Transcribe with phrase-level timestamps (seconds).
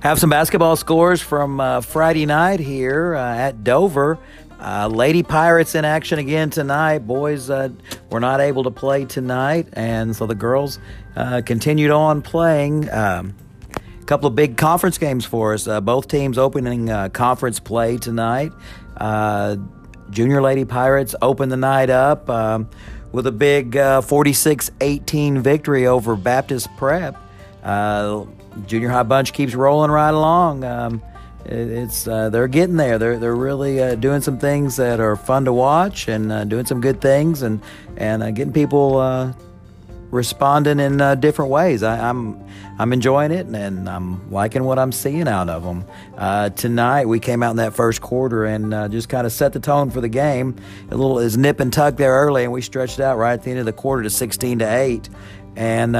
[0.00, 4.18] Have some basketball scores from uh, Friday night here uh, at Dover.
[4.58, 7.00] Uh, Lady Pirates in action again tonight.
[7.00, 7.68] Boys uh,
[8.10, 10.78] were not able to play tonight, and so the girls
[11.16, 12.90] uh, continued on playing.
[12.90, 13.34] Um,
[13.76, 15.68] a couple of big conference games for us.
[15.68, 18.52] Uh, both teams opening conference play tonight.
[20.08, 22.70] Junior Lady Pirates opened the night up um,
[23.12, 27.18] with a big 46 18 victory over Baptist Prep.
[27.62, 28.24] Uh,
[28.66, 30.64] junior high bunch keeps rolling right along.
[30.64, 31.02] Um,
[31.44, 32.98] it's uh, they're getting there.
[32.98, 36.66] They're they're really uh, doing some things that are fun to watch and uh, doing
[36.66, 37.60] some good things and
[37.96, 39.32] and uh, getting people uh,
[40.10, 41.82] responding in different ways.
[41.82, 45.62] I, am I'm, I'm enjoying it and, and, I'm liking what I'm seeing out of
[45.62, 45.84] them.
[46.56, 49.90] tonight we came out in that first quarter and just kind of set the tone
[49.90, 50.56] for the game.
[50.90, 53.50] A little is nip and tuck there early and we stretched out right at the
[53.50, 55.08] end of the quarter to 16 to eight
[55.56, 55.94] and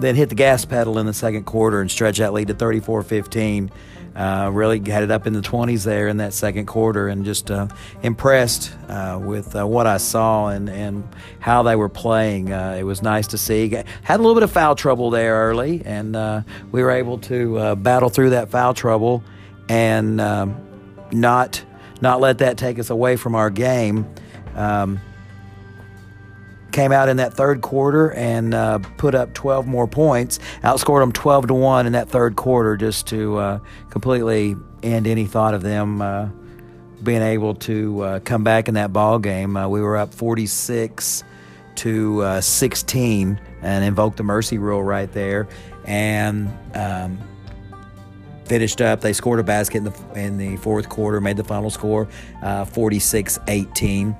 [0.00, 3.02] then hit the gas pedal in the second quarter and stretch that lead to 34
[3.02, 3.70] 15.
[4.16, 7.52] Uh, really had it up in the 20s there in that second quarter and just
[7.52, 7.68] uh,
[8.02, 12.52] impressed uh, with uh, what I saw and, and how they were playing.
[12.52, 13.68] Uh, it was nice to see.
[13.68, 17.76] Had a little bit of foul trouble there early, and uh, we were able to
[17.76, 19.22] battle through that foul trouble
[19.68, 20.56] and um,
[21.12, 21.64] not
[22.00, 24.06] not let that take us away from our game.
[24.54, 25.00] Um,
[26.72, 31.12] came out in that third quarter and uh, put up 12 more points, outscored them
[31.12, 33.58] 12 to 1 in that third quarter just to uh,
[33.90, 36.28] completely end any thought of them uh,
[37.02, 39.56] being able to uh, come back in that ball game.
[39.56, 41.24] Uh, we were up 46
[41.76, 45.48] to uh, 16 and invoked the mercy rule right there
[45.84, 47.18] and um,
[48.44, 49.00] finished up.
[49.00, 52.08] They scored a basket in the, in the fourth quarter, made the final score
[52.42, 54.16] 46 18.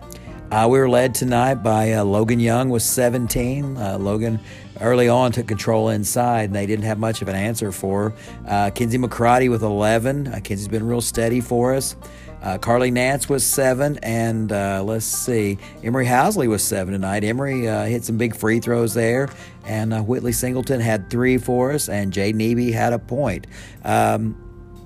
[0.51, 3.77] Uh, we were led tonight by uh, Logan Young with 17.
[3.77, 4.41] Uh, Logan
[4.81, 8.15] early on took control inside, and they didn't have much of an answer for.
[8.47, 10.27] Uh, Kinsey McCrotty with 11.
[10.27, 11.97] Uh, Kinsey's been real steady for us.
[12.41, 14.51] Uh, Carly Nance was seven, and
[14.87, 17.25] let's see, Emery Housley was seven tonight.
[17.25, 19.29] Emery hit some big free throws there,
[19.67, 23.49] and Whitley Singleton had three for us, and Jay Neby had a point.
[23.85, 24.35] Um,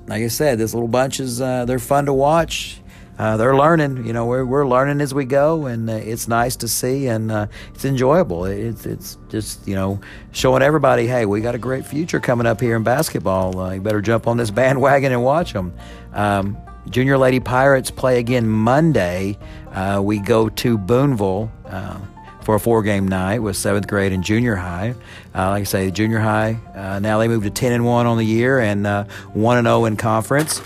[0.09, 2.81] like I said, this little bunch is they're fun to watch
[3.18, 4.06] uh, they're learning.
[4.06, 7.30] You know, we're, we're learning as we go, and uh, it's nice to see, and
[7.30, 8.46] uh, it's enjoyable.
[8.46, 10.00] It's it's just you know
[10.32, 13.58] showing everybody, hey, we got a great future coming up here in basketball.
[13.58, 15.74] Uh, you better jump on this bandwagon and watch them.
[16.12, 16.56] Um,
[16.90, 19.38] Junior Lady Pirates play again Monday.
[19.70, 21.98] Uh, we go to Boonville uh,
[22.42, 24.94] for a four game night with seventh grade and junior high.
[25.34, 28.18] Uh, like I say, junior high, uh, now they moved to 10 and 1 on
[28.18, 30.60] the year and uh, 1 and 0 in conference.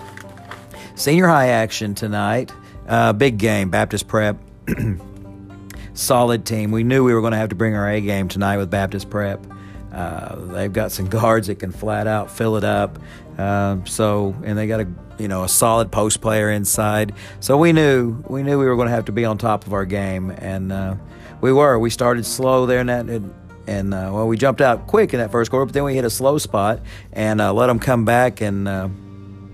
[0.96, 2.50] Senior high action tonight.
[2.88, 4.38] Uh, big game, Baptist Prep.
[5.92, 6.70] Solid team.
[6.70, 9.10] We knew we were going to have to bring our A game tonight with Baptist
[9.10, 9.46] Prep.
[9.92, 12.98] Uh, they've got some guards that can flat out fill it up.
[13.36, 17.12] Uh, so, and they got a you know a solid post player inside.
[17.40, 19.74] So we knew we knew we were going to have to be on top of
[19.74, 20.94] our game, and uh,
[21.42, 21.78] we were.
[21.78, 23.04] We started slow there in that.
[23.04, 23.34] And,
[23.66, 26.06] and uh, well, we jumped out quick in that first quarter, but then we hit
[26.06, 26.80] a slow spot
[27.12, 28.88] and uh, let them come back and uh,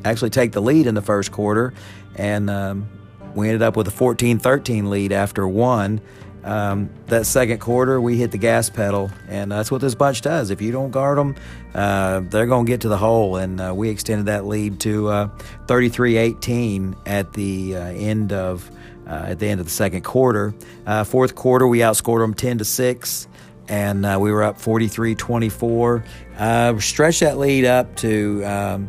[0.05, 1.73] actually take the lead in the first quarter,
[2.17, 2.89] and um,
[3.35, 6.01] we ended up with a 14 13 lead after one.
[6.45, 10.51] Um, that second quarter, we hit the gas pedal, and that's what this bunch does.
[10.51, 11.37] If you don't guard them,
[11.73, 15.09] uh, they're going to get to the hole, and uh, we extended that lead to
[15.09, 15.29] uh,
[15.67, 18.69] 33 18 at the uh, end of.
[19.05, 20.55] Uh, at the end of the second quarter,
[20.87, 23.27] uh, fourth quarter we outscored them ten to six,
[23.67, 26.81] and we were up 43-24.
[26.81, 28.89] stretched that lead up to um,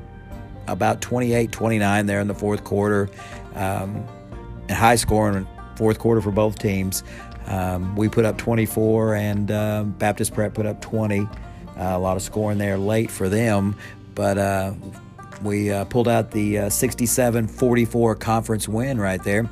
[0.68, 3.10] about 28 29 there in the fourth quarter.
[3.56, 4.06] Um,
[4.68, 7.04] and high scoring fourth quarter for both teams.
[7.48, 11.20] Um, we put up 24, and uh, Baptist Prep put up 20.
[11.22, 11.28] Uh,
[11.78, 13.76] a lot of scoring there late for them,
[14.16, 14.74] but uh,
[15.42, 19.50] we uh, pulled out the uh, 67 44 conference win right there.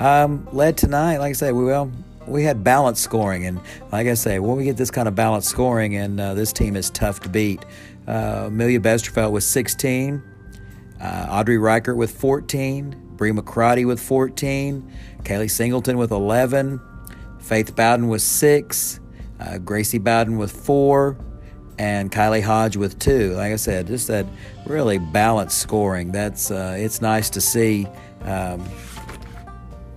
[0.00, 1.90] Um, led tonight, like I said, we well,
[2.26, 3.60] we had balanced scoring, and
[3.92, 6.76] like I say, when we get this kind of balanced scoring, and uh, this team
[6.76, 7.64] is tough to beat.
[8.06, 10.22] Amelia Besterfeld was 16,
[11.02, 14.90] uh, Audrey Reichert with 14, Bree McCrotty with 14,
[15.24, 16.80] Kaylee Singleton with 11,
[17.40, 19.00] Faith Bowden with 6,
[19.40, 21.16] uh, Gracie Bowden with 4,
[21.78, 23.34] and Kylie Hodge with 2.
[23.34, 24.26] Like I said, just that
[24.66, 26.12] really balanced scoring.
[26.12, 27.86] That's uh, It's nice to see.
[28.22, 28.64] Um,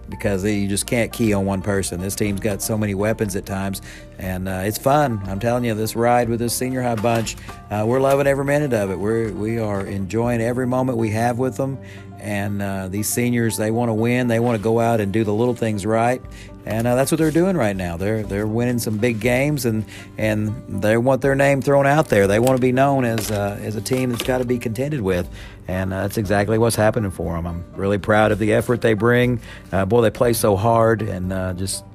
[0.09, 1.99] because you just can't key on one person.
[1.99, 3.81] This team's got so many weapons at times,
[4.17, 5.21] and uh, it's fun.
[5.25, 7.35] I'm telling you, this ride with this senior high bunch,
[7.71, 8.99] uh, we're loving every minute of it.
[8.99, 11.77] We're we are enjoying every moment we have with them,
[12.25, 14.27] And uh, these seniors, they want to win.
[14.27, 16.19] They want to go out and do the little things right,
[16.65, 17.97] and uh, that's what they're doing right now.
[17.97, 19.85] They're they're winning some big games, and
[20.17, 22.25] and they want their name thrown out there.
[22.25, 25.01] They want to be known as uh, as a team that's got to be contended
[25.01, 25.29] with,
[25.67, 27.45] and uh, that's exactly what's happening for them.
[27.45, 29.39] I'm really proud of the effort they bring.
[29.71, 31.85] Uh, boy, they play so hard and uh, just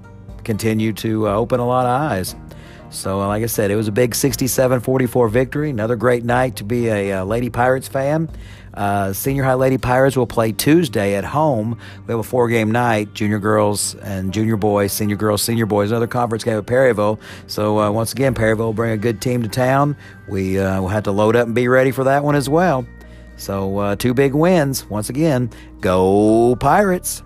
[0.45, 2.37] continue to open a lot of eyes.
[2.91, 5.71] So, like I said, it was a big 67 44 victory.
[5.71, 8.29] Another great night to be a, uh, Lady Pirates fan.
[8.75, 11.79] Uh, senior high Lady Pirates will play Tuesday at home.
[12.07, 15.91] We have a four game night junior girls and junior boys, senior girls, senior boys,
[15.91, 17.21] another conference game at Perryville.
[17.47, 19.97] So, uh, once again, Perryville will bring a good team to town.
[20.29, 22.87] We uh, will have to load up and be ready for that one as well.
[23.37, 24.89] So, uh, two big wins.
[24.91, 25.51] Once again,
[25.81, 27.23] go Pirates!